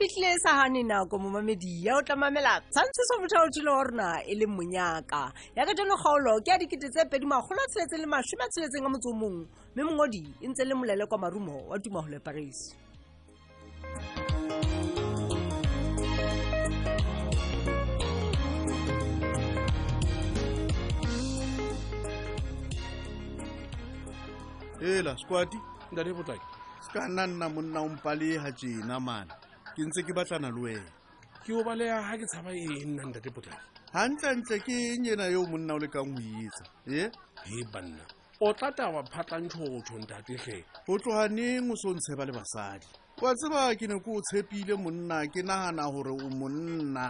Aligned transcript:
fitlhile 0.00 0.38
sa 0.40 0.64
gane 0.64 0.82
nako 0.82 1.18
momamedi 1.18 1.84
ya 1.86 1.96
o 1.96 2.02
tlamamela 2.02 2.60
tshwantshiso 2.70 3.14
mothauthilo 3.20 3.72
wa 3.76 3.84
rona 3.84 4.24
e 4.24 4.34
leng 4.34 4.48
monyaka 4.48 5.32
yaka 5.56 5.74
jalo 5.76 5.92
kgaolo 6.00 6.40
ke 6.40 6.52
a 6.52 6.56
dikete 6.58 6.88
tse 6.88 7.04
pedi 7.04 7.26
magolo 7.28 7.60
tsheletseng 7.68 8.00
le 8.00 8.06
masome 8.08 8.40
a 8.44 8.48
tsheletseng 8.48 8.86
a 8.86 8.88
motso 8.88 9.12
mongwe 9.12 9.48
mme 9.74 9.84
mongodi 9.84 10.24
e 10.40 10.48
ntse 10.48 10.62
e 10.62 10.64
le 10.64 10.74
molele 10.74 11.04
kwa 11.06 11.18
marumo 11.18 11.68
wa 11.68 11.78
tumagolo 11.78 12.20
paris 12.20 12.76
ela 24.80 25.12
squadi 25.20 25.60
ntate 25.92 26.14
potlaki 26.16 26.48
se 26.80 26.88
ka 26.92 27.04
nna 27.08 27.26
nna 27.28 27.48
monna 27.52 27.80
ompaleha 27.84 28.48
tjena 28.56 28.96
mana 29.00 29.36
ke 29.80 29.86
ntse 29.88 30.02
ke 30.04 30.12
batlana 30.12 30.48
le 30.52 30.60
wena 30.60 30.90
ke 31.44 31.52
o 31.56 31.64
baleya 31.64 31.98
ga 32.04 32.14
ke 32.20 32.26
tshaba 32.28 32.52
e 32.52 32.66
nnangtate 32.84 33.30
potlale 33.32 33.60
gantlentle 33.94 34.56
ke 34.66 34.74
eng 34.92 35.08
ena 35.08 35.24
yo 35.32 35.40
monna 35.48 35.72
o 35.74 35.78
lekang 35.80 36.12
o 36.12 36.20
e 36.20 36.44
etsa 36.44 36.64
e 36.84 37.00
e 37.48 37.64
banna 37.72 38.04
o 38.44 38.52
tla 38.52 38.68
taba 38.76 39.00
phatlantsho 39.12 39.56
go 39.72 39.80
tsho 39.86 39.96
ntatetle 40.04 40.56
go 40.84 40.98
tloganeng 41.00 41.72
o 41.72 41.74
se 41.80 41.88
o 41.88 41.92
ntsheba 41.96 42.28
le 42.28 42.32
basadi 42.38 42.86
wa 43.24 43.32
tseba 43.38 43.60
ke 43.78 43.86
ne 43.88 43.96
ke 44.04 44.10
o 44.18 44.20
tshepile 44.26 44.74
monna 44.84 45.18
ke 45.32 45.40
nagana 45.48 45.88
gore 45.92 46.12
o 46.12 46.28
monna 46.28 47.06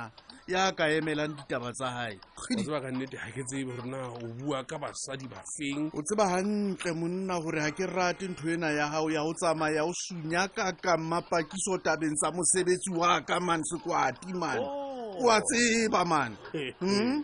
ya 0.49 0.73
ka 0.73 0.87
emelang 0.89 1.37
ditaba 1.37 1.73
tsa 1.73 2.09
gaetseba 2.49 2.81
kannete 2.81 3.17
ga 3.17 3.29
ke 3.33 3.43
tsebe 3.45 3.73
gore 3.77 3.85
na 3.91 4.09
o 4.09 4.27
bua 4.41 4.65
ka 4.65 4.79
basadi 4.79 5.29
ba 5.29 5.41
feng 5.59 5.91
o 5.93 6.01
tseba 6.03 6.25
gantle 6.33 6.93
monna 6.97 7.37
gore 7.41 7.61
ga 7.61 7.71
ke 7.71 7.85
rate 7.87 8.25
ntho 8.31 8.49
ena 8.49 8.71
ya 8.73 8.89
gago 8.89 9.11
ya 9.11 9.21
go 9.23 9.33
tsamaya 9.37 9.85
o 9.85 9.93
sunya 9.93 10.49
ka 10.49 10.73
ka 10.81 10.97
mapakiso 10.97 11.77
tabeng 11.85 12.15
tsa 12.17 12.31
mosebetsi 12.33 12.91
wa 12.97 13.21
ka 13.21 13.37
man 13.41 13.61
sekwati 13.69 14.33
man 14.33 14.59
o 14.65 15.21
oh. 15.21 15.31
a 15.31 15.41
tseba 15.45 16.05
man 16.09 16.33
hmm? 16.83 17.21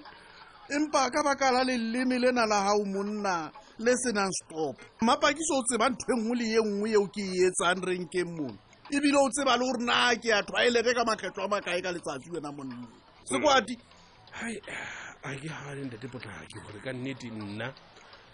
empa 0.76 1.08
ka 1.10 1.22
baka 1.24 1.50
la 1.52 1.60
leleme 1.64 2.18
lena 2.20 2.44
la 2.46 2.62
gago 2.68 2.84
monna 2.84 3.48
le 3.80 3.92
senang 4.04 4.30
stop 4.44 4.76
mapakiso 5.00 5.56
o 5.56 5.62
tseba 5.64 5.88
ntho 5.88 6.04
e 6.12 6.14
nngwe 6.20 6.34
le 6.36 6.46
ye 6.52 6.60
nngwe 6.60 6.88
eo 6.94 7.04
ke 7.14 7.22
e 7.24 7.46
etsang 7.48 7.80
renkeng 7.82 8.28
mone 8.36 8.58
ebile 8.94 9.18
o 9.18 9.28
tseba 9.34 9.56
le 9.56 9.64
gore 9.66 9.82
na 9.84 10.14
ke 10.14 10.30
a 10.32 10.42
tlhoaelege 10.46 10.94
ka 10.94 11.02
makgetlho 11.04 11.42
a 11.42 11.48
makae 11.50 11.80
ka 11.82 11.90
letsatsi 11.90 12.30
wena 12.30 12.52
monna 12.54 13.05
sekwati 13.26 13.76
a 15.22 15.30
ke 15.34 15.48
gale 15.50 15.82
ndate 15.84 16.06
potlake 16.08 16.58
gore 16.62 16.78
ka 16.84 16.92
nnete 16.92 17.26
nna 17.30 17.66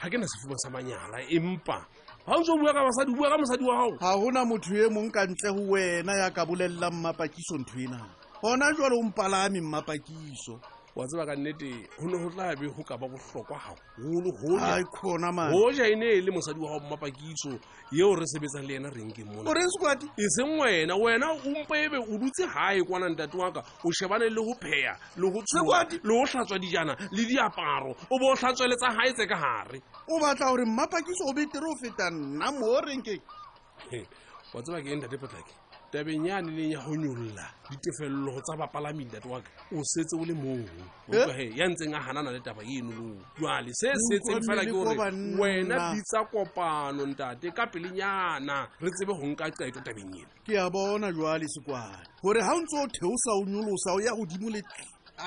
ga 0.00 0.08
ke 0.10 0.18
na 0.18 0.26
sefuba 0.28 0.56
sa 0.60 0.68
manyala 0.70 1.16
empa 1.36 1.78
ga 2.26 2.32
o 2.36 2.44
se 2.44 2.52
o 2.52 2.58
bua 2.60 2.72
ka 2.76 2.84
basadi 2.84 3.12
bua 3.16 3.28
ka 3.32 3.36
mosadi 3.40 3.64
wa 3.64 3.74
gago 3.74 3.96
ga 3.98 4.12
gona 4.20 4.44
motho 4.44 4.76
e 4.76 4.84
mong 4.92 5.10
ka 5.14 5.24
ntle 5.24 5.50
go 5.56 5.64
wena 5.72 6.12
ya 6.20 6.28
ka 6.30 6.44
bolelelang 6.44 6.92
mmapakiso 6.94 7.54
ntho 7.64 7.76
e 7.80 7.86
nang 7.88 8.06
gona 8.42 8.74
jalo 8.76 8.96
o 9.00 9.04
mpalame 9.08 9.60
mmapakiso 9.64 10.60
wa 10.96 11.06
tseba 11.06 11.26
ka 11.26 11.34
nnete 11.36 11.88
go 11.98 12.06
ne 12.06 12.18
go 12.20 12.28
tlabe 12.30 12.66
go 12.68 12.82
ka 12.84 12.96
ba 12.98 13.08
bohlokwa 13.08 13.58
gagologoja 13.96 15.88
e 15.88 15.94
ne 15.96 16.18
e 16.18 16.20
le 16.20 16.30
mosadi 16.30 16.60
wa 16.60 16.68
gao 16.68 16.80
mmapakitso 16.84 17.56
yeo 17.92 18.14
re 18.14 18.26
sebetsang 18.28 18.68
le 18.68 18.74
ena 18.76 18.90
renke 18.90 19.24
monaorenskat 19.24 20.04
e 20.16 20.28
seng 20.36 20.60
wena 20.60 20.94
wena 20.96 21.32
ompa 21.32 21.76
ebe 21.80 21.96
o 21.96 22.12
dutse 22.20 22.44
gae 22.46 22.82
kwanang 22.84 23.16
date 23.16 23.32
waka 23.34 23.64
o 23.84 23.88
shebane 23.90 24.28
le 24.28 24.40
go 24.44 24.52
pheya 24.60 24.92
le 25.16 25.30
go 25.32 25.40
le 25.40 26.10
go 26.12 26.26
tlhatswa 26.28 26.58
dijana 26.58 26.96
le 27.10 27.24
diaparo 27.24 27.96
o 28.12 28.18
bo 28.20 28.28
o 28.32 28.36
tlhatsweletsa 28.36 28.92
gae 28.92 29.12
tse 29.16 29.26
ka 29.26 29.38
gare 29.40 29.80
o 30.12 30.20
batla 30.20 30.50
gore 30.50 30.64
mmapakitso 30.68 31.24
o 31.26 31.32
betere 31.32 31.64
o 31.72 31.74
feta 31.80 32.10
nna 32.12 32.52
mo 32.52 32.80
renkeng 32.84 33.22
wa 34.52 34.60
tseba 34.62 34.82
ke 34.84 34.92
eng 34.92 35.00
date 35.00 35.16
potlake 35.16 35.56
tabeng 35.92 36.24
yane 36.26 36.50
leng 36.56 36.72
ya 36.72 36.80
go 36.88 36.96
nyolola 36.96 37.44
ditefelelogo 37.68 38.40
tsa 38.40 38.56
bapalaminda 38.56 39.20
te 39.20 39.28
waka 39.28 39.48
o 39.70 39.82
setse 39.92 40.16
o 40.16 40.24
le 40.24 40.32
moo 40.34 40.64
eh? 41.12 41.52
ya 41.54 41.68
ntseng 41.68 41.92
a 41.94 42.00
ganana 42.00 42.30
le 42.32 42.40
taba 42.40 42.62
eno 42.64 42.90
loo 42.98 43.16
jale 43.38 43.70
se 43.76 43.92
setseng 44.08 44.40
fela 44.48 44.64
ke 44.64 44.72
ore 44.72 44.96
wena 45.38 45.92
bitsa 45.92 46.24
kopano 46.32 47.04
ntate 47.06 47.52
ka 47.52 47.66
pelenyana 47.68 48.68
re 48.80 48.88
tsebe 48.96 49.12
go 49.12 49.20
nka 49.26 49.46
qeto 49.58 49.80
tabeng 49.84 50.16
eno 50.16 50.32
ke 50.48 50.56
a 50.56 50.64
bona 50.72 51.12
jale 51.12 51.44
sekwane 51.44 52.08
gore 52.24 52.40
ga 52.40 52.52
o 52.56 52.60
ntse 52.64 52.76
o 52.80 52.86
theosa 52.88 53.30
o 53.36 53.44
nyolosa 53.44 53.90
o 53.92 54.00
ya 54.00 54.16
godimo 54.16 54.48
le 54.48 54.60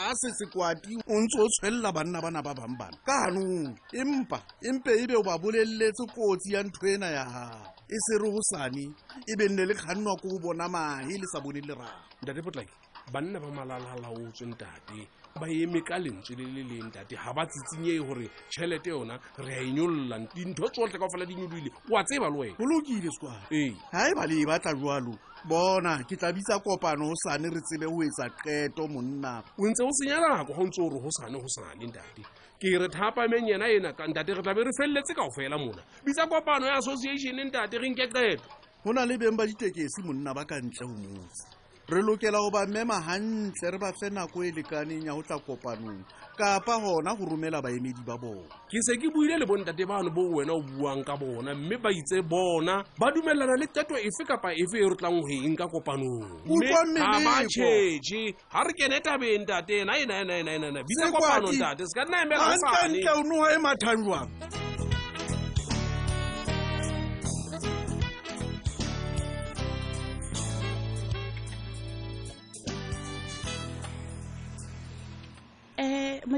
a 0.03 0.07
setse 0.21 0.45
koapi 0.53 0.91
o 1.13 1.15
ntse 1.23 1.37
o 1.43 1.47
tshwelela 1.51 1.89
banna 1.95 2.17
bana 2.23 2.39
ba 2.45 2.51
bang 2.57 2.75
bana 2.79 2.97
ka 3.07 3.15
ganong 3.25 3.71
empa 4.01 4.39
empe 4.69 4.91
e 5.01 5.03
be 5.07 5.15
o 5.21 5.23
ba 5.27 5.39
bolelletse 5.41 6.03
kotsi 6.15 6.53
ya 6.53 6.59
ntho 6.67 6.85
ena 6.93 7.07
ya 7.17 7.23
gago 7.33 7.67
e 7.95 7.97
se 8.05 8.13
re 8.21 8.29
gosane 8.35 8.85
e 9.31 9.33
be 9.37 9.45
nne 9.49 9.63
le 9.69 9.73
kgannwa 9.75 10.11
ko 10.21 10.25
go 10.31 10.37
bona 10.43 10.65
mae 10.75 11.13
le 11.21 11.27
sa 11.33 11.39
bone 11.43 11.59
lerago 11.67 12.01
ntate 12.21 12.39
potlaki 12.45 12.75
banna 13.13 13.37
ba 13.43 13.49
malalalaotswe 13.57 14.45
ntate 14.53 14.99
ba 15.37 15.49
eme 15.51 15.83
ka 15.83 15.99
lentswe 15.99 16.31
le 16.39 16.45
le 16.47 16.63
leng 16.63 16.87
date 16.95 17.11
ga 17.19 17.33
ba 17.35 17.43
tsitsinyee 17.45 17.99
gore 17.99 18.29
tšhelete 18.49 18.87
yona 18.87 19.19
re 19.43 19.51
a 19.53 19.59
enyolola 19.67 20.17
dintho 20.33 20.63
tsotlhe 20.69 20.95
ka 20.95 20.99
go 21.03 21.09
fela 21.11 21.25
dinyoloile 21.27 21.69
oa 21.91 22.01
tseba 22.07 22.29
le 22.31 22.37
wena 22.39 22.55
olokile 22.63 23.11
squa 23.11 23.35
ee 23.51 23.75
ga 23.91 24.07
e 24.07 24.13
ba 24.15 24.23
le 24.25 24.35
e 24.39 24.45
batla 24.47 24.71
jalo 24.79 25.11
bona 25.43 25.99
ke 26.07 26.15
tla 26.15 26.31
bitsa 26.31 26.55
kopano 26.63 27.11
go 27.11 27.15
sane 27.19 27.51
re 27.51 27.59
tsebe 27.59 27.83
go 27.83 27.99
etsa 28.07 28.31
qeto 28.31 28.87
monna 28.87 29.43
o 29.59 29.67
ntse 29.67 29.83
go 29.83 29.91
senya 29.99 30.23
nako 30.23 30.53
ga 30.55 30.61
o 30.63 30.67
ntse 30.71 30.79
o 30.79 30.87
re 30.87 30.99
go 31.03 31.11
sane 31.11 31.35
go 31.35 31.49
sane 31.51 31.83
ntate 31.83 32.23
ke 32.55 32.71
re 32.79 32.87
thapameng 32.87 33.47
yena 33.51 33.67
ena 33.67 33.91
ntate 33.91 34.31
re 34.39 34.41
tlabe 34.41 34.63
re 34.63 34.71
feleletse 34.71 35.11
ka 35.11 35.19
go 35.27 35.31
fela 35.35 35.59
mona 35.59 35.83
bitsa 35.99 36.23
kopano 36.31 36.63
ya 36.63 36.79
association 36.79 37.43
ntate 37.43 37.75
re 37.75 37.89
nke 37.91 38.07
qeto 38.07 38.39
go 38.87 38.93
na 38.95 39.03
le 39.03 39.17
beng 39.19 39.35
ba 39.35 39.43
ditekesi 39.43 39.99
monna 40.07 40.31
ba 40.31 40.47
ka 40.47 40.55
ntle 40.63 40.87
o 40.87 40.95
motse 40.95 41.54
re 41.87 42.01
lokela 42.01 42.37
go 42.41 42.49
ba 42.49 42.65
mema 42.65 42.99
gantle 42.99 43.71
re 43.71 43.77
ba 43.77 43.91
fe 43.93 44.09
nako 44.09 44.43
e 44.43 44.51
lekaneng 44.51 45.05
ya 45.05 45.13
go 45.13 45.21
tla 45.21 45.37
kopanong 45.39 46.03
kapa 46.35 46.79
gona 46.81 47.13
go 47.15 47.25
romela 47.29 47.61
baemedi 47.61 48.01
ba 48.03 48.17
bona 48.17 48.49
ke 48.65 48.81
se 48.81 48.97
ke 48.97 49.07
buile 49.13 49.37
le 49.37 49.45
bontate 49.45 49.85
bano 49.85 50.09
bo 50.09 50.33
wena 50.33 50.53
o 50.57 50.61
buang 50.65 51.03
ka 51.05 51.13
bona 51.15 51.53
mme 51.53 51.77
ba 51.77 51.89
itse 51.93 52.21
bona 52.25 52.81
ba 52.97 53.13
dumelana 53.13 53.53
le 53.57 53.67
teto 53.67 53.95
efe 54.01 54.25
kapa 54.25 54.49
efe 54.57 54.79
e 54.81 54.89
re 54.89 54.95
tlang 54.97 55.21
go 55.21 55.29
eng 55.29 55.53
ka 55.55 55.67
kopanongmabacheche 55.69 58.33
ga 58.33 58.63
re 58.65 58.73
kene 58.73 58.97
tabeng 59.05 59.45
tate 59.45 59.85
naenaenaenaenaena 59.85 60.81
bitsa 60.81 61.11
kopano 61.13 61.53
tate 61.53 61.85
se 61.85 61.93
ka 61.93 62.01
nna 62.05 62.25
emeaantle 62.25 62.97
o 63.13 63.21
noga 63.29 63.53
e 63.53 63.57
mathang 63.61 64.01
jwang 64.01 64.25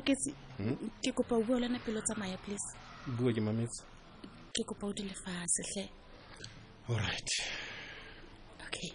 moketsi 0.07 0.31
hmm? 0.57 0.75
ke 1.03 1.11
kopa 1.11 1.35
o 1.35 1.41
bua 1.43 1.59
lena 1.59 1.79
pelo 1.85 1.99
tsamaya 2.07 2.37
please 2.43 2.67
bua 3.17 3.29
ke 3.35 3.41
mametse 3.47 3.83
ke 4.55 4.63
kopa 4.69 4.83
o 4.87 4.91
di 4.95 5.03
lefatshe 5.03 5.61
hle 5.67 5.83
alright 6.91 7.29
okay 8.65 8.89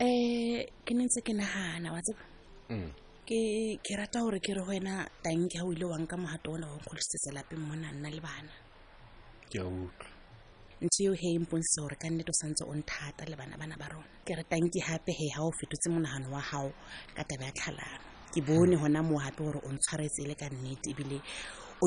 um 0.00 0.66
ke 0.84 0.92
ne 0.98 1.02
ntse 1.08 1.20
ke 1.26 1.32
nagana 1.40 1.88
wa 1.94 2.00
tseba 2.04 2.24
hmm. 2.68 2.90
ke 3.86 3.92
rata 3.96 4.18
gore 4.20 4.40
ke 4.44 4.52
re 4.54 4.60
go 4.62 4.68
wena 4.70 5.06
tanke 5.24 5.56
ga 5.58 5.64
o 5.64 5.72
ile 5.72 5.84
wang 5.88 6.04
ka 6.06 6.16
mogato 6.20 6.52
ona 6.52 6.66
wa 6.68 6.76
nkgolosetse 6.76 7.28
lapeng 7.32 7.64
mona 7.64 7.88
nna 7.96 8.08
le 8.12 8.20
bana 8.20 8.52
ke 9.48 9.56
a 9.58 9.64
utlwa 9.64 10.10
ntse 10.84 11.00
eo 11.06 11.14
he 11.20 11.28
e 11.34 11.38
mpontshitse 11.40 11.80
gore 11.80 11.96
ka 12.02 12.06
nnete 12.12 12.30
o 12.32 12.36
santse 12.40 12.62
o 12.68 12.74
nthata 12.76 13.24
le 13.24 13.36
bana 13.40 13.56
bana 13.56 13.74
ba 13.80 13.86
rona 13.92 14.10
ke 14.26 14.32
re 14.36 14.44
tanke 14.52 14.78
gape 14.84 15.12
he 15.18 15.26
ga 15.34 15.40
o 15.42 15.50
fetotse 15.58 15.86
monagano 15.94 16.28
wa 16.36 16.42
gago 16.50 16.70
ka 17.16 17.22
taba 17.28 17.44
ya 17.48 17.52
tlhalano 17.56 18.13
ke 18.34 18.42
bone 18.42 18.74
gona 18.74 18.98
mo 18.98 19.14
gape 19.22 19.46
gore 19.46 19.60
o 19.62 19.70
ntshwaretse 19.70 20.18
e 20.26 20.26
le 20.26 20.34
ka 20.34 20.48
nnete 20.50 20.90
ebile 20.90 21.18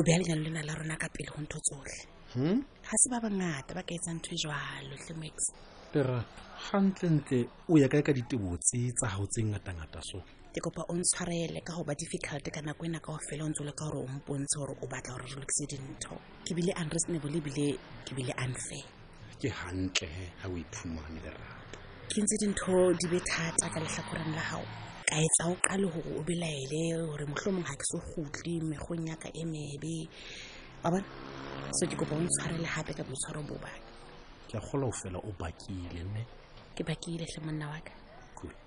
bea 0.00 0.16
lenyalo 0.16 0.40
lena 0.48 0.62
la 0.64 0.72
rona 0.80 0.96
ka 0.96 1.08
pele 1.12 1.28
go 1.28 1.38
ntho 1.44 1.58
tsotlhe 1.60 1.98
ga 2.32 2.40
hmm? 2.40 2.60
se 3.00 3.06
ba 3.12 3.18
bangata 3.20 3.70
ba 3.76 3.84
ka 3.84 3.92
etsa 3.92 4.10
ntho 4.16 4.30
e 4.32 4.36
jalo 4.42 4.94
tlemox 5.04 5.36
lerato 5.92 6.40
gantlentle 6.72 7.38
o 7.68 7.76
ya 7.76 7.88
kae 7.92 8.00
ka 8.00 8.12
ditebo 8.16 8.56
tse 8.64 8.80
tsa 8.96 9.06
gago 9.12 9.24
tse 9.28 9.40
ngata-ngata 9.44 10.00
so 10.08 10.24
ke 10.48 10.58
kopa 10.64 10.88
o 10.88 10.96
ntshwarele 10.96 11.60
ka 11.60 11.72
go 11.76 11.84
ba 11.84 11.92
difficult 11.92 12.44
ka 12.48 12.60
nako 12.64 12.80
e 12.88 12.90
naka 12.96 13.12
go 13.12 13.20
fela 13.28 13.44
o 13.44 13.48
ntse 13.52 13.62
le 13.68 13.72
ka 13.76 13.84
gore 13.84 13.98
o 14.00 14.08
mpontshe 14.08 14.56
gore 14.56 14.72
o 14.80 14.86
batla 14.88 15.12
gore 15.20 15.24
re 15.28 15.36
lokise 15.36 15.64
dintho 15.72 16.16
ke 16.48 16.56
bile 16.56 16.72
unreasonable 16.80 17.28
ebile 17.44 17.76
ke 18.08 18.12
bile 18.16 18.32
unfair 18.40 18.86
ke 19.36 19.52
gantle 19.52 20.08
ga 20.40 20.48
o 20.48 20.56
iphumane 20.56 21.20
lerato 21.20 21.76
ke 22.08 22.24
ntse 22.24 22.34
dintho 22.40 22.96
di 22.96 23.06
be 23.12 23.20
thata 23.20 23.68
ka 23.68 23.78
letlhakoreng 23.84 24.32
la 24.32 24.44
gago 24.48 24.87
ka 25.08 25.16
etsa 25.24 25.42
o 25.52 25.56
qale 25.66 25.86
hore 25.94 26.10
o 26.20 26.22
belaele 26.28 26.80
hore 27.08 27.24
mohlomong 27.32 27.64
ha 27.68 27.74
ke 27.80 27.84
so 27.90 27.96
kgutle 28.04 28.52
mekgong 28.72 29.08
ya 29.08 29.16
ka 29.16 29.28
e 29.32 29.42
mebe 29.52 29.94
wa 30.84 30.90
bona 30.92 31.08
so 31.72 31.86
ke 31.88 31.96
kopa 31.96 32.12
o 32.16 32.20
ntshwarele 32.20 32.68
hape 32.68 32.92
ka 32.92 33.02
boitshwaro 33.08 33.40
bo 33.48 33.56
bang 33.64 33.82
ke 34.52 34.58
a 34.60 34.60
kgola 34.60 34.84
ho 34.84 34.92
fela 34.92 35.18
o 35.24 35.32
bakile 35.40 36.04
mme 36.04 36.22
ke 36.76 36.84
bakile 36.84 37.24
hle 37.24 37.40
monna 37.40 37.66
wa 37.72 37.80
ka 37.80 37.92
good 38.36 38.64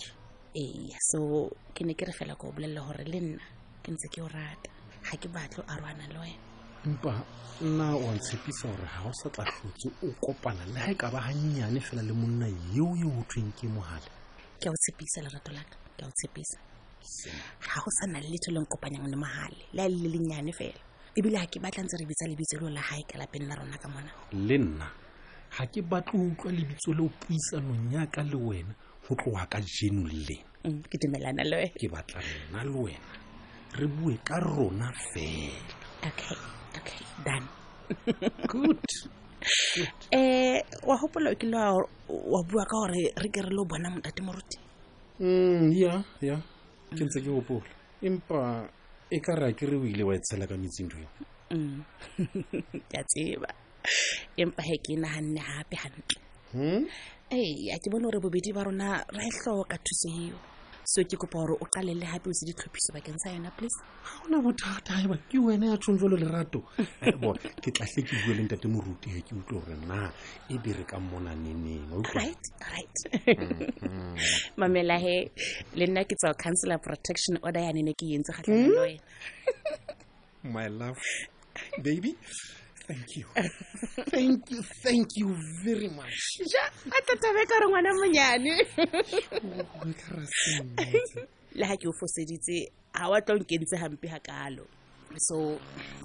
ee 0.58 0.90
so 1.10 1.46
ke 1.78 1.86
ne 1.86 1.94
ke 1.94 2.10
re 2.10 2.14
fela 2.14 2.34
ka 2.34 2.48
o 2.50 2.52
bolella 2.52 2.82
hore 2.90 3.06
le 3.06 3.20
nna 3.22 3.46
ke 3.86 3.94
ntse 3.94 4.10
ke 4.10 4.26
o 4.26 4.28
rata 4.28 4.70
ga 5.06 5.14
ke 5.22 5.30
batlo 5.30 5.62
a 5.70 5.78
rwana 5.78 6.10
le 6.10 6.18
wena 6.26 6.42
empa 6.90 7.14
nna 7.62 7.86
wa 8.02 8.12
ntshepisa 8.18 8.66
hore 8.74 8.88
ha 8.90 9.06
o 9.06 9.14
sa 9.14 9.30
tla 9.30 9.46
hlotse 9.46 9.94
o 10.10 10.10
kopana 10.18 10.66
le 10.74 10.80
ha 10.82 10.90
e 10.90 10.98
ka 10.98 11.14
ba 11.14 11.22
hannyane 11.22 11.78
fela 11.78 12.02
le 12.02 12.14
monna 12.18 12.50
eo 12.74 12.98
yo 12.98 13.10
o 13.22 13.22
thweng 13.30 13.54
ke 13.54 13.70
mohala 13.70 14.10
ke 14.58 14.66
a 14.66 14.74
o 14.74 14.78
tshepisa 14.82 15.22
lerato 15.22 15.54
la 15.54 15.62
ke 16.02 16.06
a 16.08 16.10
o 16.10 16.14
tshepisa 16.18 16.58
ga 17.62 17.76
go 17.84 17.90
sana 18.00 18.20
le 18.20 18.30
letho 18.34 18.52
le 18.56 18.60
kopanyang 18.66 19.06
le 19.12 19.16
mogale 19.16 19.66
le 19.74 19.82
a 19.84 19.88
le 19.88 19.98
le 20.02 20.10
lennyane 20.14 20.52
fela 20.58 20.80
ebile 21.18 21.38
ga 21.40 21.48
ke 21.52 21.58
batla 21.62 21.82
ntse 21.84 21.98
re 22.00 22.06
bitsa 22.10 22.26
lebitso 22.28 22.56
leo 22.60 22.70
la 22.70 22.82
gae 22.82 23.04
ka 23.06 23.18
lapeng 23.22 23.46
la 23.48 23.56
rona 23.56 23.78
ka 23.78 23.88
mona 23.94 24.12
le 24.34 24.58
nna 24.58 24.88
ga 25.58 25.64
ke 25.72 25.80
o 25.82 26.18
utlwa 26.18 26.52
lebitso 26.58 26.90
leo 26.98 27.10
puisanong 27.22 27.94
yaka 27.94 28.22
le 28.24 28.36
wena 28.48 28.74
go 29.06 29.14
tloga 29.16 29.46
ka 29.54 29.60
jeno 29.62 30.04
le 30.10 30.18
lena 30.28 30.50
mm, 30.66 30.82
ke 30.90 30.96
dumelana 31.02 31.44
le 31.44 31.56
wena 31.62 31.76
ke 31.80 31.88
batla 31.94 32.22
nna 32.50 32.62
le 32.66 32.72
wena 32.72 33.10
re 33.78 33.88
bue 33.88 34.16
ka 34.28 34.36
rona 34.40 34.90
fela 35.14 35.76
okay 36.08 36.38
okay 36.80 37.02
done 37.26 37.48
good 38.50 38.88
um 40.14 40.60
wa 40.88 40.96
gopola 41.02 41.30
o 41.30 41.36
kile 41.36 41.58
wa 42.34 42.40
bua 42.50 42.64
ka 42.70 42.76
gore 42.78 43.04
re 43.22 43.30
ke 43.30 43.42
re 43.46 43.52
le 43.54 43.62
o 43.62 43.66
bona 43.66 43.90
montate 43.90 44.22
moruti 44.24 44.71
ya 45.20 45.94
mm, 45.98 46.22
ya 46.22 46.38
ke 46.96 47.04
ntse 47.04 47.20
ke 47.22 47.30
gopola 47.34 47.68
empa 48.04 48.68
e 49.12 49.18
ka 49.20 49.34
re 49.36 49.52
a 49.52 49.58
kere 49.58 49.76
o 49.78 49.84
ile 49.84 50.04
wa 50.04 50.14
etshela 50.16 50.48
ka 50.48 50.56
metsing 50.58 50.88
jo 50.90 50.98
mm. 51.52 51.80
ke 52.90 52.96
a 53.00 53.04
tseba 53.04 53.52
empa 54.40 54.62
ga 54.64 54.76
ke 54.84 54.94
naganne 54.96 55.42
gape 55.42 55.76
gantle 55.82 56.22
hmm? 56.54 56.82
ee 57.36 57.72
a 57.76 57.78
ke 57.82 57.88
bone 57.92 58.06
gore 58.08 58.20
bobedi 58.24 58.52
ba 58.56 58.64
rona 58.68 59.04
ra 59.16 59.24
e 59.24 59.32
tlhoka 59.40 59.76
thuso 59.86 60.08
eo 60.26 60.40
so 60.94 61.04
ke 61.12 61.16
kopa 61.20 61.40
gore 61.40 61.54
o 61.56 61.66
qalelele 61.74 62.06
gape 62.12 62.28
o 62.28 62.34
se 62.38 62.44
ditlhophiso 62.48 62.92
bakeng 62.94 63.16
sa 63.24 63.30
yona 63.32 63.52
please 63.58 63.78
ga 64.04 64.12
ona 64.26 64.38
bothata 64.44 64.98
eba 65.06 65.16
ke 65.32 65.38
wena 65.40 65.72
ya 65.72 65.78
tshonjolo 65.78 66.18
lerato 66.20 66.60
eh, 67.06 67.16
bona 67.16 67.48
ke 67.64 67.72
tlahle 67.72 68.02
ke 68.04 68.12
bue 68.24 68.34
leng 68.36 68.50
tate 68.52 68.68
moruti 68.68 69.08
he 69.16 69.22
ke 69.24 69.32
utlwe 69.40 69.62
gore 69.64 69.78
na 69.88 70.12
e 70.52 70.58
be 70.60 70.74
re 70.76 70.84
ka 70.84 71.00
mmona 71.00 71.32
neneng 71.32 72.04
right 72.12 72.44
right 72.76 72.96
mhm. 73.24 74.20
mamela 74.60 75.00
he 75.00 75.32
le 75.80 75.88
nna 75.88 76.04
ke 76.04 76.20
tsao 76.20 76.36
councilor 76.44 76.78
protection 76.84 77.40
order 77.40 77.64
yanene 77.64 77.96
ke 77.96 78.12
entse 78.18 78.36
gatlhana 78.36 78.68
hmm? 78.68 78.84
wena 78.84 78.98
my 80.56 80.68
love 80.68 81.00
baby 81.80 82.12
thank 82.88 83.16
you 83.18 83.26
thank 84.16 84.52
you 84.52 84.62
thank 84.84 85.10
you 85.18 85.28
very 85.66 85.90
much 86.00 86.20
ja 86.54 86.64
a 86.98 87.02
tatabe 87.06 87.46
ka 87.50 87.60
re 87.62 87.68
ngwana 87.68 87.94
monyane 87.94 88.54
oh, 89.32 89.86
le 91.58 91.68
ga 91.68 91.78
ke 91.78 91.88
o 91.90 91.94
foseditse 92.00 92.58
ga 92.96 93.10
wa 93.12 93.22
tla 93.22 93.36
o 93.36 93.38
nkentse 93.44 93.76
ga 93.78 94.20
kalo 94.20 94.66
so 95.18 95.36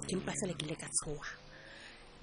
ke 0.07 0.15
mpasela 0.17 0.53
ke 0.53 0.65
le 0.69 0.75
ka 0.75 0.89
tshoha 0.89 1.33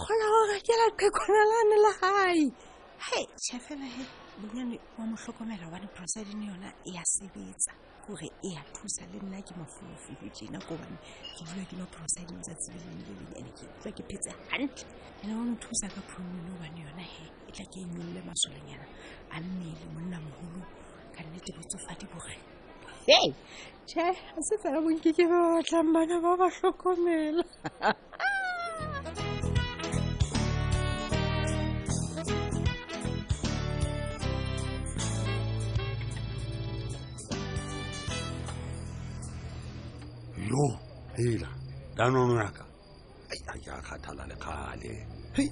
kgona 0.00 0.26
gore 0.34 0.58
ke 0.66 0.74
la 0.80 0.86
qhekona 1.00 1.42
lane 1.50 1.76
le 1.84 1.90
gae 2.00 2.40
he 3.06 3.20
chef 3.44 3.64
ela 3.74 3.86
he 3.94 4.02
bonyane 4.40 4.76
wa 4.98 5.04
motlhokomela 5.12 5.66
wane 5.72 5.86
prosedin 5.96 6.40
yona 6.50 6.68
e 6.84 6.92
a 7.00 7.04
sebetsa 7.14 7.72
kore 8.04 8.28
e 8.42 8.50
a 8.60 8.62
thusa 8.76 9.02
le 9.12 9.18
nna 9.24 9.40
ke 9.46 9.52
mafolofolo 9.60 10.26
jena 10.38 10.60
kobane 10.68 10.98
ke 11.36 11.42
dula 11.48 11.64
ke 11.70 11.74
ma 11.80 11.86
prosedin 11.96 12.40
tsatsi 12.44 12.68
le 12.74 12.78
leng 12.88 13.00
le 13.08 13.14
leng 13.20 13.32
ande 13.40 13.52
ke 13.58 13.64
tlwa 13.80 13.90
ke 13.98 14.02
phetse 14.12 14.30
gantle 14.50 14.86
ane 15.22 15.32
wa 15.38 15.44
mo 15.48 15.54
thusa 15.64 15.86
ka 15.94 16.00
promone 16.12 16.48
obane 16.56 16.78
yona 16.84 17.04
he 17.14 17.24
e 17.48 17.50
tla 17.56 17.64
ke 17.72 17.78
e 17.82 17.88
nyolole 17.92 18.20
masolenyana 18.28 18.86
a 19.32 19.36
mmele 19.40 19.86
monna 19.96 20.18
mogolo 20.26 20.60
ka 21.16 21.20
nnete 21.24 21.50
botsofadi 21.56 22.04
bore 22.12 22.36
e 23.18 23.34
che 23.88 24.04
ga 24.34 24.40
se 24.48 24.58
fela 24.62 24.76
bonke 24.84 25.10
ke 25.16 25.24
ba 25.32 25.38
batlang 25.56 25.90
bana 25.96 26.16
ba 26.24 26.32
ba 26.36 26.46
tlhokomela 26.52 27.44
yo 40.48 40.62
hela 41.16 41.48
ka 41.96 42.06
nononaka 42.10 42.64
ai 43.30 43.40
kgathala 43.60 44.24
le 44.30 44.36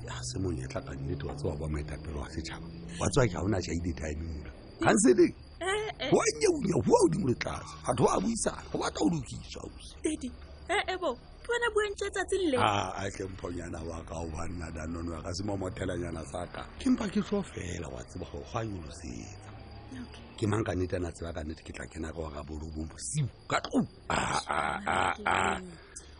ga 0.05 0.17
se 0.23 0.38
monyetla 0.38 0.81
ka 0.87 0.93
wa 1.29 1.35
tsewa 1.35 1.55
ba 1.58 1.67
maetapelo 1.69 2.20
wa 2.20 2.29
setšhaba 2.31 2.67
wa 3.00 3.06
tsewa 3.11 3.26
ke 3.26 3.32
ga 3.32 3.41
ona 3.43 3.58
šaidi 3.67 3.91
timula 3.99 4.50
wa 6.14 6.25
nyeunya 6.38 6.76
goa 6.87 6.99
odimo 7.05 7.26
le 7.29 7.35
tlase 7.43 7.75
batho 7.87 8.05
ba 8.05 8.20
buisana 8.23 8.62
go 8.73 8.76
batla 8.79 9.00
o 9.02 9.08
lokiswa 9.11 9.62
eh, 10.05 10.82
eh, 10.87 10.99
bona 10.99 11.67
ah, 12.62 13.85
wa 13.88 13.99
ka 14.08 14.14
o 14.23 14.26
banna 14.31 14.70
danone 14.70 15.11
wa 15.11 15.23
ka 15.23 15.31
se 15.35 15.43
mo 15.44 15.56
mothelanyana 15.56 16.23
sa 16.31 16.46
ka 16.55 16.63
ke 16.79 16.86
mpa 16.91 17.08
ke 17.10 17.20
tlo 17.20 17.43
fela 17.43 17.89
wa 17.91 17.98
tseba 18.06 18.27
go 18.32 18.39
a 18.55 18.63
nyolosetsa 18.65 19.54
ke 20.36 20.44
mang 20.51 20.63
kannete 20.67 20.98
na 20.98 21.10
tseba 21.15 21.32
kannete 21.32 21.63
ke 21.63 21.70
tla 21.72 21.86
kena 21.86 22.10
ka 22.10 22.27
ga 22.31 22.43
borobong 22.43 22.89
bosiu 22.91 23.27
ka 23.46 23.58
tlong 23.65 23.86
aa 24.10 24.39
ah, 24.51 24.79
ah, 24.91 25.15
ah, 25.22 25.58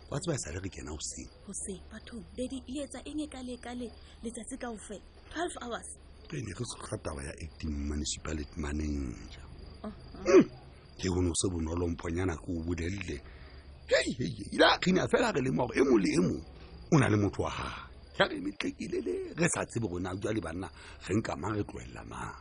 wa 0.07 0.17
tseba 0.19 0.35
e 0.39 0.39
sa 0.39 0.49
re 0.55 0.59
re 0.63 0.69
kena 0.71 0.91
goseng 0.95 1.27
goseng 1.43 1.79
bathong 1.91 2.23
dadi 2.39 2.57
e 2.63 2.73
etsa 2.87 2.99
eng 3.03 3.19
e 3.19 3.27
kale 3.27 3.53
e 3.59 3.59
kale 3.59 3.87
letsatsi 4.23 4.55
ka 4.55 4.71
ofela 4.71 5.03
twelve 5.31 5.55
hours 5.67 5.89
ke 6.31 6.39
ne 6.39 6.51
re 6.55 6.63
sotlha 6.63 6.95
taba 7.03 7.21
ya 7.27 7.33
acting 7.43 7.73
municipality 7.91 8.55
manager 8.55 9.43
hmm. 9.83 9.91
uh-huh. 9.91 10.41
ke 10.95 11.07
gone 11.11 11.27
o 11.27 11.35
se 11.35 11.45
bonolomphonyana 11.51 12.39
ke 12.39 12.47
o 12.47 12.63
bolelele 12.63 13.17
ila 14.55 14.79
kgina 14.79 15.03
fela 15.11 15.35
re 15.35 15.43
lemoa 15.43 15.67
gore 15.67 15.75
e 15.83 15.83
mongwe 15.83 15.99
le 15.99 16.09
e 16.15 16.19
mongwe 16.23 16.43
o 16.95 16.95
na 16.95 17.09
le 17.11 17.17
motho 17.19 17.43
wa 17.43 17.51
gae 17.51 17.83
ya 18.15 18.23
re 18.31 18.39
metlekilele 18.39 19.35
re 19.35 19.47
sa 19.51 19.67
tsebe 19.67 19.87
gona 19.91 20.15
jwa 20.15 20.31
le 20.31 20.39
banna 20.41 20.67
ge 21.03 21.11
nkamang 21.19 21.55
re 21.59 21.63
tloelela 21.67 22.01
mang 22.07 22.33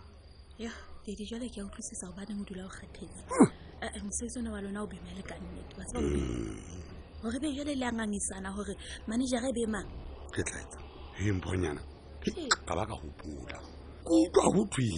dedi 1.04 1.24
jale 1.28 1.46
ke 1.52 1.60
a 1.60 1.64
utlwisisa 1.68 2.06
gobaneng 2.08 2.40
o 2.40 2.44
dula 2.48 2.64
o 2.64 2.70
kgathetse 2.72 3.04
hmm. 3.30 3.48
eh, 3.84 3.90
eh, 3.96 4.02
mosebetsi 4.04 4.38
one 4.40 4.50
wa 4.56 4.60
lona 4.64 4.80
o 4.82 4.86
bemele 4.88 5.22
ka 5.28 5.34
nnete 5.36 5.74
wa 5.76 5.84
gore 7.22 7.38
be 7.42 7.48
jale 7.56 7.72
le 7.76 7.86
angangisana 7.92 8.48
gore 8.56 8.72
manager 9.08 9.42
e 9.44 9.50
be 9.56 9.64
mang 9.74 9.88
ke 10.32 10.40
tlaetsa 10.48 10.80
emponyana 11.28 11.82
ka 12.66 12.72
ba 12.78 12.84
ka 12.88 12.96
gopola 13.04 13.58
ko 14.06 14.14
utlwa 14.24 14.46
go 14.54 14.62
thwe 14.72 14.88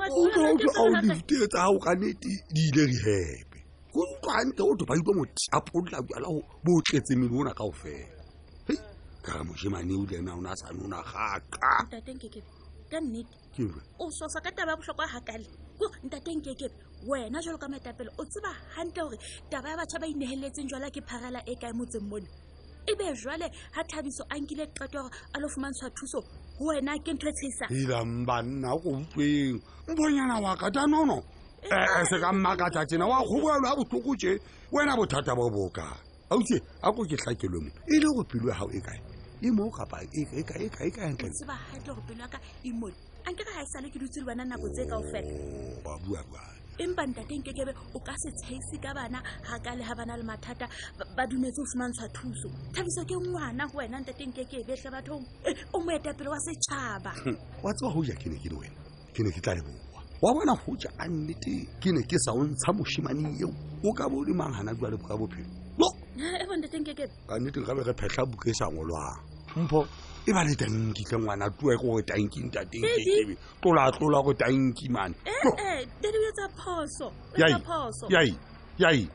aoliftetsa 0.00 1.58
gao 1.60 1.76
kanete 1.84 2.32
di 2.54 2.62
ile 2.72 2.82
rehepe 2.96 3.58
go 3.92 4.00
ntlwantle 4.08 4.64
go 4.72 4.76
tho 4.80 4.84
ba 4.88 4.96
itlwa 4.96 5.14
motapolola 5.20 5.98
jala 6.08 6.28
botletse 6.64 7.12
mmele 7.16 7.36
o 7.40 7.44
na 7.44 7.52
kago 7.52 7.76
fela 7.76 8.19
E 9.20 9.22
ka 9.22 9.32
ra 9.36 9.44
moshimane 9.44 9.92
o 9.92 10.00
lena 10.08 10.32
o 10.34 10.40
ne 10.40 10.48
a 10.50 10.56
sa 10.56 10.72
nona 10.72 10.96
gakaosakatabayabohokwagakale 12.90 15.44
ntateng 16.08 16.40
kekepe 16.40 16.74
wena 17.06 17.36
jalo 17.44 17.58
ka 17.60 17.68
metapelo 17.68 18.08
o 18.18 18.24
tseba 18.24 18.48
gantle 18.74 18.96
gore 19.04 19.16
taba 19.52 19.68
ya 19.68 19.76
batšha 19.76 19.98
ba 20.00 20.06
ineleletseng 20.08 20.68
jala 20.72 20.88
ke 20.90 21.02
pharela 21.04 21.44
e 21.44 21.52
kae 21.56 21.72
motseng 21.76 22.08
mone 22.08 22.24
e 22.88 22.94
be 22.96 23.12
jale 23.14 23.50
ga 23.76 23.82
thabiso 23.92 24.24
a 24.32 24.38
nkile 24.40 24.64
qetoro 24.72 25.10
a 25.34 25.40
le 25.40 25.48
fumantshwa 25.52 25.90
thuso 25.96 26.22
go 26.58 26.64
wena 26.72 26.96
ke 27.04 27.12
ntho 27.12 27.28
e 27.28 27.32
tshesang 27.36 27.72
ebang 27.76 28.24
banna 28.24 28.72
go 28.80 28.90
utlweng 29.00 29.60
mbonyana 29.88 30.40
wa 30.40 30.56
kata 30.56 30.86
nono 30.86 31.22
ee 31.62 31.68
eh, 31.72 31.88
eh, 32.00 32.06
se 32.08 32.16
ka 32.20 32.32
mmakatsa 32.32 32.86
tsena 32.88 33.06
wa 33.06 33.20
kgobalo 33.24 33.68
a 33.68 33.76
botlhokotse 33.76 34.40
wena 34.72 34.96
bothata 34.96 35.34
bo 35.36 35.50
boka 35.52 36.00
autse 36.30 36.56
a 36.82 36.92
ko 36.92 37.04
ke 37.08 37.16
tlakelwe 37.16 37.60
mone 37.64 37.76
e 37.88 37.98
le 38.00 38.06
go 38.16 38.24
pilwe 38.24 38.52
gago 38.52 38.72
e 38.72 38.80
kae 38.80 39.09
e 39.42 39.50
moo 39.50 39.66
e, 39.68 39.70
gapa 39.78 39.98
e, 40.02 40.20
e, 40.20 40.26
e 40.36 40.42
ka 40.44 41.04
entleaaa 41.08 41.60
empantatengke 46.80 47.52
kebe 47.52 47.72
o 47.94 48.00
ka 48.00 48.14
se 48.18 48.30
tshaise 48.32 48.76
ka 48.80 48.92
bana 48.96 49.20
ga 49.44 49.56
ka 49.64 49.72
le 49.76 49.84
ga 49.84 49.94
bana 49.96 50.16
le 50.16 50.22
mathata 50.24 50.64
ba 51.16 51.26
dumetse 51.28 51.60
go 51.60 51.64
fumantshwa 51.72 52.08
thuso 52.16 52.48
thabiso 52.72 53.04
ke 53.04 53.14
ngwana 53.20 53.66
go 53.68 53.78
wena 53.78 54.00
ntatengke 54.00 54.44
ke 54.48 54.64
betlhe 54.64 54.88
batho 54.90 55.20
eh, 55.44 55.52
o 55.72 55.78
moeta 55.84 56.12
pele 56.16 56.30
wa 56.32 56.40
setšhaba 56.40 57.12
hm, 57.24 57.36
wa 57.62 57.72
tsewa 57.76 57.92
go 57.92 58.00
ja 58.04 58.14
ke 58.16 58.28
ne 58.32 58.40
ke 58.40 58.48
le 58.48 58.56
wena 58.56 58.80
ke 59.12 59.20
ne 59.24 59.28
ke 59.30 59.40
tla 59.44 59.54
leboa 59.60 60.00
wa 60.24 60.32
bona 60.34 60.56
go 60.56 60.72
ja 60.80 60.88
a 60.96 61.04
nnete 61.08 61.68
ke 61.84 61.92
ne 61.92 62.00
ke 62.08 62.16
sa 62.16 62.32
o 62.32 62.44
ntsha 62.48 62.72
moshimane 62.72 63.28
eo 63.44 63.52
o 63.84 63.92
ka 63.92 64.08
bo 64.08 64.24
o 64.24 64.24
le 64.24 64.32
mang 64.32 64.52
gana 64.56 64.72
jwa 64.72 64.88
leboka 64.92 65.16
bophelo 65.20 65.52
no 65.76 65.88
e 66.16 66.24
eh, 66.24 66.40
eh, 66.40 66.46
bontatengke 66.48 66.96
kebe 66.96 67.12
ka 67.28 67.36
nnete 67.36 67.60
gabe 67.60 67.84
re 67.84 67.92
phetlha 67.92 68.24
buke 68.24 68.48
e 68.48 68.56
sa 68.56 68.72
ngolwang 68.72 69.29
mpho 69.56 69.86
e 70.26 70.32
ba 70.32 70.42
le 70.44 70.54
tankitle 70.54 71.18
ngwana 71.18 71.50
tuwa 71.58 71.74
gore 71.80 72.02
tanki 72.06 72.38
ntatengkee 72.46 73.36
tlola 73.60 73.92
tlola 73.96 74.18
go 74.24 74.32
tanki 74.34 74.88
maneaphosoa 74.88 77.12
eh, 78.14 78.34
eh, 78.78 79.08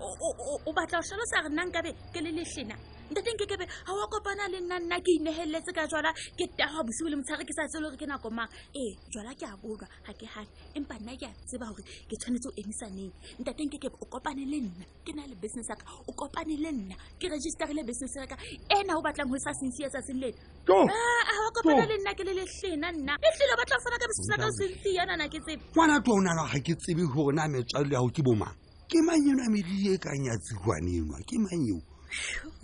o 0.68 0.72
batla 0.75 0.98
o 1.00 1.01
shalosa 1.08 1.38
re 1.44 1.50
nankabe 1.50 1.89
ke 2.13 2.20
le 2.22 2.32
lehlena 2.32 2.75
ntate 3.12 3.29
nkekebe 3.33 3.65
ga 3.85 3.93
wa 3.93 4.07
kopana 4.07 4.47
le 4.50 4.59
nna 4.62 4.79
nna 4.79 4.97
ke 5.03 5.12
ineheleletse 5.17 5.71
ka 5.75 5.85
jala 5.88 6.12
ke 6.38 6.45
taga 6.57 6.81
bosibo 6.81 7.09
le 7.12 7.15
motshare 7.19 7.45
ke 7.45 7.53
sa 7.53 7.67
tse 7.69 7.77
gore 7.81 7.97
ke 8.00 8.05
nako 8.09 8.29
mang 8.33 8.50
ee 8.74 8.97
jala 9.13 9.29
ke 9.38 9.45
a 9.45 9.53
borwa 9.62 9.85
ga 9.85 10.13
ke 10.17 10.25
gane 10.25 10.50
empa 10.74 10.95
nna 10.97 11.13
ke 11.19 11.25
a 11.29 11.33
tseba 11.45 11.69
gore 11.69 11.85
ke 11.85 12.15
tshwanetse 12.17 12.47
o 12.50 12.53
emisaneng 12.62 13.12
ntate 13.41 13.62
nkekebe 13.67 13.97
o 14.01 14.05
kopane 14.09 14.43
le 14.50 14.57
nna 14.62 14.85
ke 15.05 15.13
na 15.13 15.27
le 15.29 15.35
business 15.38 15.69
yaka 15.69 15.85
o 16.07 16.12
kopane 16.17 16.57
le 16.57 16.71
nna 16.71 16.95
ke 17.21 17.29
registerile 17.29 17.85
business 17.85 18.15
yaka 18.17 18.35
ena 18.74 18.97
o 18.97 19.01
batlang 19.05 19.29
go 19.29 19.38
sa 19.38 19.53
ah, 19.53 19.53
sensi 19.59 19.85
ya 19.85 19.89
tsatsi 19.89 20.13
lena 20.17 20.41
awa 20.65 21.50
kopana 21.53 21.85
le 21.85 22.01
nna 22.01 22.15
ke 22.17 22.24
le 22.25 22.33
letlena 22.33 22.89
nna 22.89 23.13
etlile 23.21 23.53
o 23.53 23.57
batla 23.62 23.75
go 23.77 23.83
fana 23.85 23.97
ka 24.01 24.07
bosisa 24.09 24.35
ka 24.41 24.47
sensi 24.57 24.97
yanana 24.97 25.29
ke 25.29 25.38
tsebe 25.45 25.62
ngwana 25.77 26.01
tlo 26.01 26.13
o 26.17 26.21
nana 26.25 26.41
ga 26.50 26.57
ke 26.59 26.74
tsebe 26.74 27.05
gore 27.13 27.38
na 27.38 27.45
metswalelo 27.47 27.93
ya 27.93 28.01
go 28.01 28.09
ke 28.09 28.21
bomang 28.25 28.55
ke 28.89 28.97
mang 29.05 29.21
eno 29.21 29.45
a 29.45 29.50
medidi 29.53 29.93
e 29.93 29.97
kang 30.01 30.25
ya 30.25 30.33
tsiwaneng 30.41 31.13
ke 31.29 31.38
mang 31.38 31.63
eo 31.69 31.79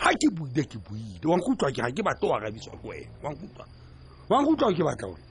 ga 0.00 0.10
ke 0.16 0.28
buile 0.32 0.64
ke 0.64 0.78
buile 0.80 1.20
wa 1.28 1.36
nkutlwa 1.36 1.68
ke 1.72 1.80
ga 1.84 1.92
ke 1.92 2.00
batla 2.02 2.24
o 2.28 2.32
arabiswa 2.40 2.72
ko 2.80 2.88
wena 2.88 3.12
wa 3.22 3.30
nkutlwa 3.36 3.64
wa 4.32 4.38
nkutlwa 4.40 4.70
ke 4.72 4.82
batla 4.88 5.08
one 5.12 5.24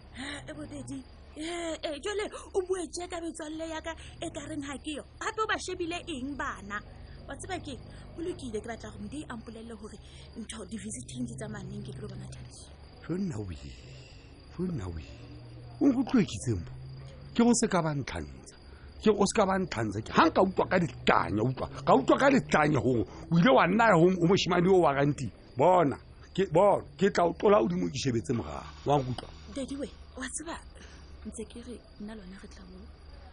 e 0.46 0.51
bodedi 0.53 0.98
ee 1.38 1.74
eh, 1.74 1.79
eh, 1.81 1.98
jole 2.05 2.25
o 2.53 2.62
buetse 2.69 3.10
ka 3.10 3.17
metswalle 3.25 3.65
yaka 3.74 3.93
e 4.22 4.29
kareng 4.29 4.62
ga 4.69 4.77
ke 4.77 4.91
yo 5.01 5.03
gape 5.17 5.41
o 5.41 5.48
ba 5.50 5.58
shebile 5.58 5.98
eng 6.05 6.38
bana 6.38 6.77
wa 7.25 7.34
tseba 7.34 7.58
ke 7.65 7.74
o 8.13 8.22
lokile 8.22 8.62
ke 8.62 8.67
batla 8.69 8.93
go 8.93 9.00
modi 9.01 9.25
ampolelele 9.25 9.74
gore 9.74 9.98
ntho 10.38 10.62
di-visiting 10.69 11.25
di 11.25 11.34
tsamayaneng 11.34 11.81
ke 11.81 11.98
kele 11.98 12.13
bona 12.13 12.29
tadi 12.29 12.62
fonna 13.01 13.41
o 13.41 13.50
fonna 14.53 14.86
oe 14.86 15.19
onkutlwekitsenbo 15.86 16.71
ke 17.36 17.41
go 17.43 17.51
se 17.59 17.67
ka 17.71 17.79
bantlhantsa 17.83 18.55
ke 19.03 19.09
o 19.15 19.24
se 19.29 19.33
ka 19.39 19.45
bantlhantsa 19.48 20.00
ga 20.05 20.12
nka 20.27 20.41
utlwa 20.43 20.65
ka 20.71 20.77
letlanya 20.79 21.41
utlwa 21.43 21.67
ka 21.88 21.91
utlwa 22.00 22.17
ka 22.24 22.27
letlanya 22.33 22.79
gore 22.83 23.03
o 23.31 23.38
ile 23.39 23.51
wa 23.57 23.63
nnaya 23.67 23.95
go 24.00 24.07
moshimane 24.27 24.67
o 24.67 24.79
wa 24.83 24.91
ranteng 24.98 25.31
bona 25.57 25.98
bona 26.51 26.83
ke 27.00 27.07
tla 27.13 27.24
o 27.24 27.33
tlola 27.39 27.57
odimo 27.63 27.88
ke 27.89 27.98
shebetse 28.03 28.31
mogaga 28.36 28.63
wa 28.86 28.95
nkutlwa 29.00 29.29
dadiwe 29.55 29.88
wa 30.19 30.27
tseba 30.36 30.55
ntse 31.27 31.43
ke 31.51 31.59
re 31.67 31.75
nna 32.03 32.13
le 32.15 32.21
ona 32.27 32.38
re 32.43 32.48
tla 32.53 32.63
moo 32.71 32.83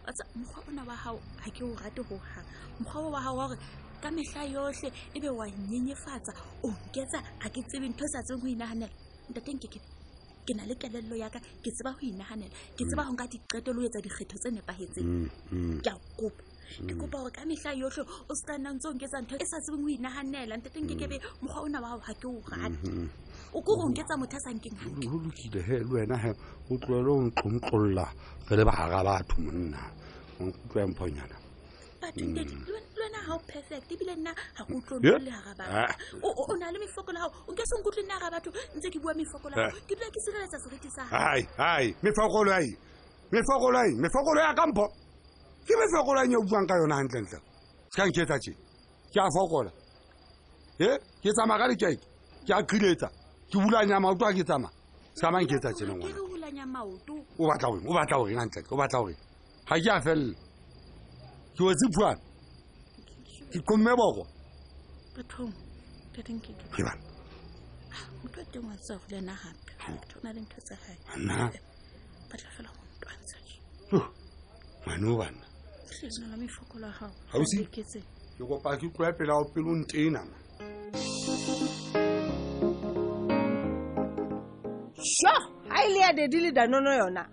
watsa 0.07 0.23
mokgwa 0.39 0.61
ona 0.71 0.81
wa 0.87 0.95
gago 1.03 1.19
ga 1.41 1.51
ke 1.51 1.61
o 1.67 1.73
rate 1.83 2.01
goga 2.09 2.39
mokgwa 2.79 3.01
o 3.07 3.11
wa 3.11 3.19
gago 3.21 3.47
gore 3.51 3.57
ka 4.01 4.11
metlha 4.11 4.43
yotlhe 4.55 4.87
e 5.13 5.17
be 5.19 5.29
wa 5.29 5.45
nyenyefatsa 5.67 6.31
o 6.63 6.67
nketsa 6.71 7.19
ga 7.43 7.47
ke 7.51 7.59
tsebe 7.67 7.85
ntho 7.91 8.03
e 8.07 8.07
sa 8.13 8.19
tseng 8.23 8.39
go 8.41 8.47
inaganela 8.47 8.93
ntateng 9.35 9.59
ke 9.59 9.67
kee 9.73 9.83
ke 10.47 10.55
na 10.55 10.63
le 10.63 10.75
kelello 10.79 11.15
ya 11.19 11.27
ka 11.27 11.39
ke 11.59 11.69
tseba 11.75 11.91
ho 11.91 11.99
inahanela 11.99 12.55
ke 12.79 12.83
tseba 12.87 13.03
ho 13.03 13.11
nka 13.11 13.25
diqeto 13.27 13.69
le 13.75 13.79
ho 13.83 13.85
etsa 13.91 13.99
dikgetho 13.99 14.37
tse 14.39 14.49
nepahetseng 14.55 15.09
mm, 15.11 15.27
mm. 15.51 15.77
ke 15.83 15.91
a 15.91 15.95
kopa 16.15 16.39
ke 16.87 16.93
mm. 16.95 16.99
kopa 17.03 17.17
hore 17.19 17.31
ka 17.35 17.43
mehla 17.49 17.71
yohle 17.75 18.03
o 18.31 18.31
se 18.31 18.43
ka 18.47 18.55
nna 18.55 18.69
ntse 18.79 18.87
o 18.87 18.93
nketsa 18.95 19.19
ntho 19.27 19.35
e 19.43 19.45
sa 19.51 19.59
tsebeng 19.59 19.83
ho 19.83 19.89
inahanela 19.91 20.53
ntete 20.55 20.79
nke 20.79 20.95
kebe 20.95 21.17
mokgwa 21.43 21.59
ona 21.67 21.77
wa 21.83 21.89
hao 21.91 21.99
ha 22.07 22.13
ke 22.15 22.27
o 22.31 22.39
rate 22.47 22.79
o 23.51 23.59
ko 23.59 23.71
o 23.83 23.85
nketsa 23.91 24.15
motho 24.15 24.37
a 24.39 24.43
sa 24.45 24.51
nkeng 24.55 24.79
hantle 24.83 25.07
lokile 25.27 25.59
he 25.67 25.75
le 25.83 25.87
wena 25.91 26.15
he 26.23 26.31
o 26.71 26.73
tlohele 26.79 27.11
o 27.19 27.21
ntlomtlolla 27.27 28.05
re 28.47 28.53
le 28.57 28.63
bahara 28.63 28.99
batho 29.07 29.35
monna 29.43 29.81
o 30.39 30.39
nkutlwa 30.47 30.81
mphonyana 30.87 31.35
batho 32.01 32.23
ntete 32.31 32.55
ga 33.27 33.35
o 33.35 33.39
perfect 33.45 33.91
ebile 33.91 34.15
nna 34.15 34.33
ga 34.33 34.63
ko 34.65 34.73
utlwe 34.77 34.99
gara 35.01 35.53
batho 35.57 35.77
ah. 35.77 35.91
o 36.23 36.55
na 36.55 36.71
le 36.71 36.79
mefoko 36.79 37.11
gago 37.11 37.33
o 37.47 37.51
ke 37.55 37.63
se 37.69 37.75
nkutlwe 37.79 38.03
nna 38.07 38.19
gara 38.19 38.31
batho 38.31 38.51
ntse 38.77 38.89
ke 38.89 38.99
bua 39.03 39.13
mefoko 39.13 39.49
gago 39.51 39.77
ah. 39.77 39.81
ke 39.87 39.95
dula 39.95 40.09
ke 40.13 40.19
sireletsa 40.23 40.57
seriti 40.63 40.89
sa 40.91 41.03
mefokolo 42.03 42.53
ai 42.55 42.69
mefokolo 43.31 43.77
ai 43.79 43.91
mefokolo 44.01 44.39
ya 44.41 44.53
kampo 44.55 44.85
ke 45.67 45.73
mefokolo 45.75 46.19
ang 46.23 46.31
e 46.31 46.35
o 46.37 46.41
buang 46.47 46.67
ka 46.67 46.75
yona 46.77 46.95
gantlentle 47.01 47.39
se 47.91 47.95
ka 47.99 48.07
nketsa 48.07 48.37
ke 49.11 49.19
a 49.19 49.27
fokola 49.35 49.71
e 50.79 50.89
ke 51.21 51.29
tsamaya 51.35 51.59
ka 51.59 51.69
dikeke 51.71 51.97
ke 52.47 52.53
a 52.55 52.61
khiletsa 52.63 53.09
ke 53.51 53.57
bulanya 53.59 53.99
maoto 53.99 54.23
a 54.25 54.31
ke 54.33 54.43
tsamaya 54.43 54.71
se 55.75 55.85
ka 57.47 57.47
batla 57.49 57.67
goreng 57.69 58.37
gantlentle 58.37 58.67
o 58.71 58.75
batla 58.77 58.97
goreng 58.99 59.19
ga 59.67 59.75
ke 59.75 59.89
a 59.91 59.99
felela 60.01 60.35
ke 61.57 61.63
otse 61.65 61.87
phuana 61.93 62.26
ikome 63.51 63.95
boko 63.95 64.27
bathong 65.15 65.53
tatenkito 66.15 66.65
ebana 66.75 66.99
motho 68.21 68.41
wa 68.41 68.45
teng 68.51 68.67
wa 68.67 68.75
tswa 68.75 68.99
go 68.99 69.07
le 69.15 69.21
gape 69.23 69.89
motho 69.91 70.17
o 70.19 70.21
na 70.23 70.33
le 70.33 70.41
ntho 70.41 70.59
tsa 70.67 70.75
gae 70.75 71.59
ba 72.29 72.37
fela 72.57 72.69
go 72.75 72.83
ntwantsha 72.91 73.39
ngwane 74.83 75.07
o 75.07 75.17
banna 75.17 75.45
la 76.29 76.37
mefokolo 76.37 76.87
ya 76.87 76.93
gago 77.31 77.65
ke 77.71 78.43
kopa 78.43 78.77
ke 78.77 78.87
tloya 78.95 79.13
pele 79.17 79.31
ao 79.31 79.45
pele 79.45 79.69
o 79.71 79.75
ntena 79.75 80.19
sho 84.99 85.33
ga 85.67 85.85
e 85.87 85.93
le 85.93 85.99
ya 85.99 86.13
dedi 86.13 86.39
le 86.39 86.51
danono 86.51 86.91
yona 86.93 87.23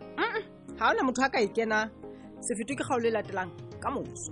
ga 0.78 0.90
ona 0.90 1.02
motho 1.02 1.23
a 1.25 1.28
ka 1.28 1.40
ikenang 1.42 1.90
e 2.38 2.42
sefeto 2.47 2.75
ke 2.78 2.85
gaolo 2.87 3.09
e 3.09 3.11
latelang 3.11 3.50
ka 3.83 3.90
moso 3.90 4.30